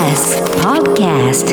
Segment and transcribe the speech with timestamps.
[0.00, 1.48] TBS Podcast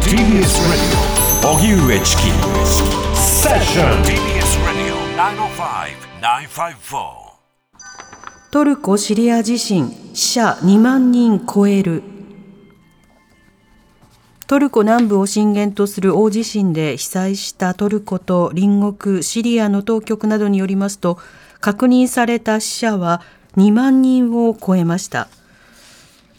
[0.00, 0.96] TBS Radio.
[1.52, 2.22] 荻上チキ
[3.14, 4.96] セッション TBS Radio
[6.16, 7.04] 905-954
[8.50, 12.02] トルコ・シリア地震死者2万人超える。
[14.46, 21.18] トルコ南部を震源とする大地震で被災したトルコと隣国シリアの当局などによりますと
[21.60, 23.20] 確認された死者は
[23.56, 25.28] 2万人を超えました。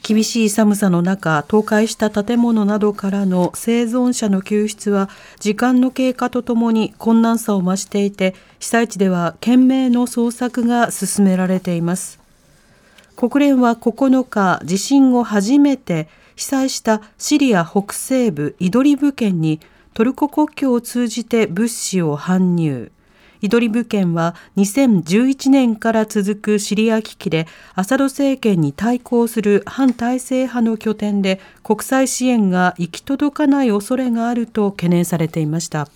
[0.03, 12.19] 厳しい寒さの中倒壊した建物などからの生存者の救出は時間の経過とともに困難さを増していて被災地では懸命の捜索が進められています。
[13.15, 19.59] 国連は9日地震後初めて被災したシリア北西部イドリブ県に
[19.93, 22.91] トルコ国境を通じて物資を搬入。
[23.43, 35.89] イドリブ県は2011年から続くシリア危機でアサド政権に対抗する反体制派の拠点で国際支援が行き届かない恐れがあると懸念されていました。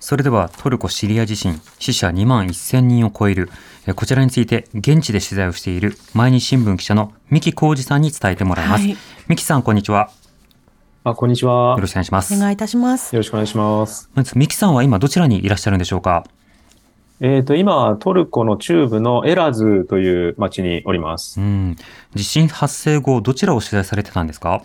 [0.00, 3.48] それではトルコ・シリア地震死者2万1000人を超える。
[3.86, 8.96] えこちらについて現地で取材をしている毎日新聞記者の三木浩二さんに伝えてもらいます、はい。
[9.28, 10.10] 三木さんこんにちは。
[11.04, 11.76] あ、こんにちは。
[11.76, 12.34] よろしくお願いします。
[12.34, 13.16] お願いいたします。
[13.16, 14.10] よろしくお願いします。
[14.12, 16.26] まず三木さんは今どちらにいらっしゃるんでしょうか？
[17.20, 21.42] えっ、と、今、トルコの中部のエラズという町におりますう。
[21.42, 21.76] ん
[22.14, 24.62] 地震発生後どちらを取材されてたんですか？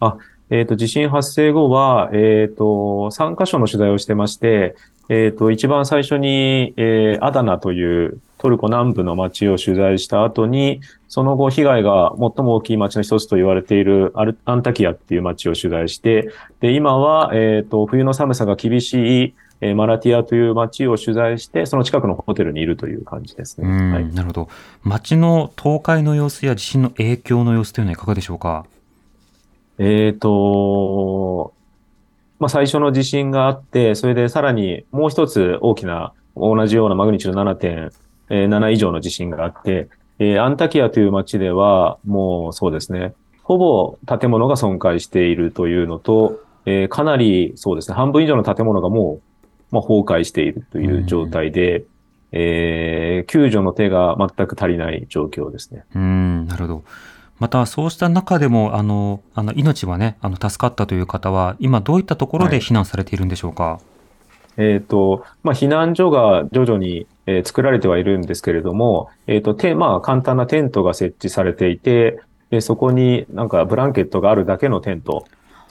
[0.00, 0.16] あ、
[0.50, 4.76] えっ、と、地震発生後は、えっ、と、3カ所の取材をしてまして、
[5.08, 23.70] えっ、と、一番最初に、えーアダナというトルコ南部の町を取材した後に、その後被害が最も大きい町の一つと言われているアルアンタキヤっていう町を取材して、で、今は、えっ、と、冬の寒さが厳しい、えーマラティアという町を取材して、その近くのホテルにいるという感じですうね。
[23.70, 24.12] ん、はい。
[24.14, 24.48] なるほど
[24.82, 28.64] 街の倒壊の様子や地震の影響の様子というのはいかがでしょうか？
[29.78, 31.52] えっ、と、
[32.38, 39.88] まあ、最初の地震があって、それでさらにもう一つ大きな、同じようなマグニチュード7.7以上の地震があって、
[40.18, 49.22] えーアンタキアという町では、もうそうですね、ほぼ建物が損壊しているというのと、えーかなりそうですね、半分以上の建物がもう、
[49.70, 51.84] まあ、崩壊しているという状態で、
[52.32, 55.84] えー救助の手が全く足りない状況ですね。
[55.94, 56.84] うん、なるほど。
[57.38, 63.80] また、そうした中でも、あの、あの、命はね、あの、助かったという方は、今どういったところで避難されているんでしょうか、
[64.56, 72.20] えっ、と、まあ、避難所が徐々に、えー作られてはいるんですけれども、えっ、と、て、まあ、簡単なテントが設置されていて、
[72.50, 75.24] でそこになんかブランケットがあるだけのテント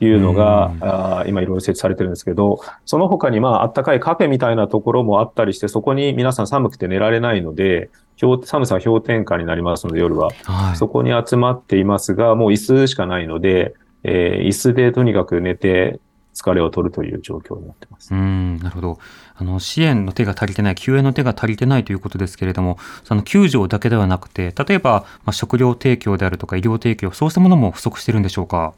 [0.06, 7.90] いうのが、うんあー今いろいろ設置されてるんですけど、その他にまあ、あったかいカフェみたいなところもあったりして、そこに皆さん寒くて寝られないので、
[8.20, 10.30] 氷寒さは氷点下になりますので、夜は。
[10.44, 10.76] はい。
[10.78, 16.00] そこに集まっていますが、もう椅子しかないので、えー椅子でとにかく寝て
[16.34, 18.14] 疲れを取るという状況になってます。
[18.14, 19.00] うん、なるほど。
[19.36, 28.74] あの、支援の手が足りてない、救援の手が足りてないということですけれども、その救助だけではなくて、例えば、まあ、食料提供であるとか医療提供、そうしたものも不足しているんでしょうか？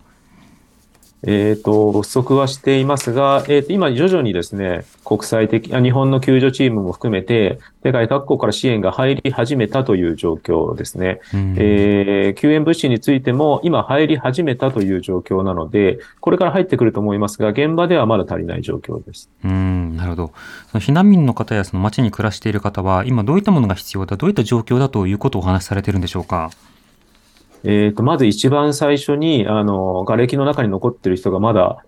[1.23, 11.19] えっ、と、不足はしていますが、えっ、と、今徐々にですね、国際的、あ日本の救助チームも含めて、世界各国から支援が入り始めたという状況ですね。
[11.33, 19.29] うんえー救援物資についても今入り始めたという状況なので、これから入ってくると思いますが、現場ではまだ足りない状況です。
[19.43, 20.33] うん、なるほど。
[20.71, 26.49] その避難民の方やその町に暮らしている方は、今どういったものが必要だ、どういった状況だということをお話しされているんでしょうか？
[27.63, 31.83] えっ、と、まず一番最初に、あの、瓦礫の中に残っている人がまだ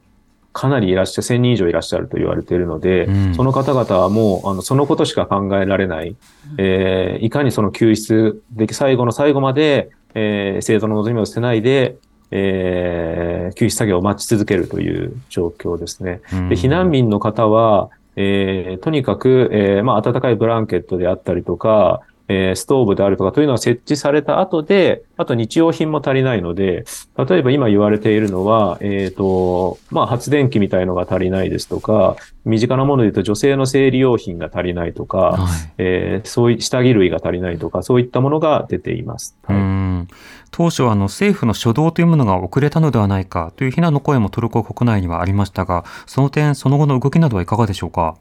[0.54, 3.36] かなりいらっしゃる、1000人以上いらっしゃると言われているので、うん。
[3.36, 6.16] その方々はもう、あの、そのことしか考えられない、
[6.58, 11.98] えーいかにその救出でき、最後の最後まで、えー生徒の望みを捨てないで、
[12.30, 16.22] えー救出作業を待ち続けるという状況ですね。
[16.32, 16.50] うん。
[16.50, 26.86] で避難民の方は、えーとにかく、えーまあ、暖かいブランケットであったりとか、えーストーブであるとかというのが設置された後で、あと日用品も足りないので、
[27.18, 32.16] 例えば今言われているのは、えっ、と、まあ、発電機みたいのが足りないですとか、
[32.46, 35.74] 身近なもので言うと女性の生理用品が足りないとか、はい。
[35.78, 39.38] えーそういう下着類が足りないとか、そういったものが出ています。
[39.48, 40.08] うはいん
[40.52, 48.16] 当初はあの政府の初動というものが遅れたのではないかという非難の声もトルコ国内にはありましたが、その点、その後の動きなどはいかがでしょうか？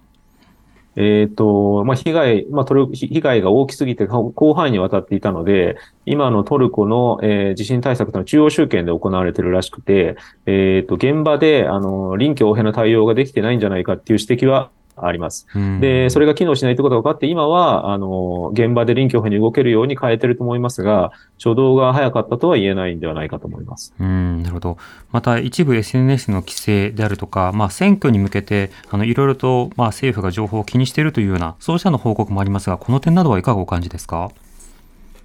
[0.96, 10.16] えっ、と、まあ、被害、まあ、トル被害が大きすぎて広範囲にわたっていたので、今のトルコの、えー地震対策の中央集権で行われてるらしくて、
[10.46, 15.46] えっ、と、現場で、あの、臨機応変な対応ができてないんじゃないかっていう指摘はあります。
[15.54, 21.12] うんで、それが機能しないということが分かって、今は、あの、現場で臨機応変に動けるように変えてると思いますが、
[21.42, 23.94] 初動が早かったとは言えないんではないかと思います。
[23.98, 24.78] うん、なるほど。
[25.10, 34.30] また一部 SNS の規制であるとか、まあ、選挙に向けてあのいろいろと、まあ、政府が情報を気にしているというようなそうしたの報告もありますが、この点などはいかがお感じですか？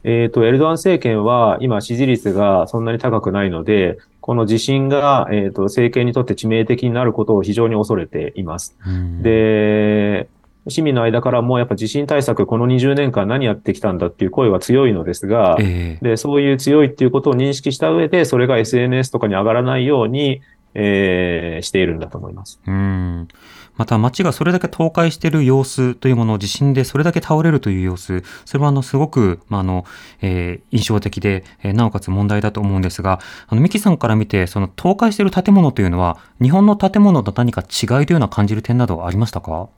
[0.04, 3.98] えっ、と、エルドアン政権は今支持率がそんなに高くないので、
[4.28, 8.78] この地震が、えっ、と、政権にとって致命的になることを非常に恐れています。
[8.86, 10.28] うん、で、
[10.68, 20.42] 市民の間からもやっぱ地震対策この20年間何やってきたんだっていう声は強いのですが、ええで、そういう強いっていうことを認識した上で、それが SNS とかに上がらないように、
[20.74, 22.60] えーしているんだと思います。
[22.68, 23.30] うん
[23.78, 29.86] また街がそれだけ倒壊している様子というものを、地震でそれだけ倒れるという様子、それはあのすごく、まあの
[30.22, 39.70] えー印象的で、えーなおかつ問題だと思うんですが、あのミキさんから見て、その倒壊している建物というのは、日本の建物と何か違いというような感じる点などはありましたか？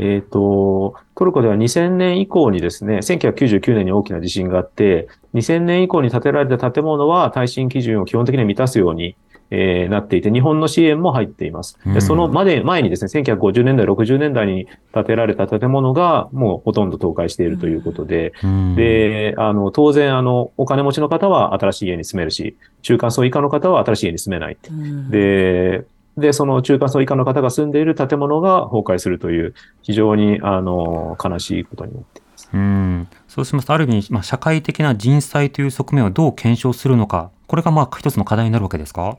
[0.00, 9.16] えっ、と、トルコでは2000年以降にですね、1999年に大きな地震があって、2000年以降に建てられた建物は耐震基準を基本的に満たすように、
[9.50, 11.78] えーなっていて、日本の支援も入っています。
[11.86, 11.94] うん。
[11.94, 18.74] でそのまで前にですね、1950年代、60年代に建てられた建物がもうほとんど倒壊しているということで、うん。
[18.76, 24.56] で、あの、当然、あの、お金持ちの方は新しい家に住めるし、中間層以下の方は新しい家に住めない
[25.10, 25.84] で、
[26.16, 32.50] で、その中間層以下の方が住んでいる建物が崩壊するという、非常に、あの、悲しいことになっています。
[32.52, 33.08] うん。
[33.28, 39.16] そうしますと、ある意味、まあ、社会的な人災という側面をどう検証するのか、これがまあ一つの課題になるわけですか？